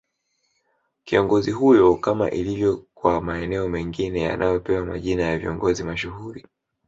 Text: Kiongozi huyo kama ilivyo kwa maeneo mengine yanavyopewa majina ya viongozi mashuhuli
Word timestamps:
Kiongozi 1.03 1.51
huyo 1.51 1.95
kama 1.95 2.31
ilivyo 2.31 2.85
kwa 2.93 3.21
maeneo 3.21 3.69
mengine 3.69 4.21
yanavyopewa 4.21 4.85
majina 4.85 5.23
ya 5.23 5.39
viongozi 5.39 5.83
mashuhuli 5.83 6.47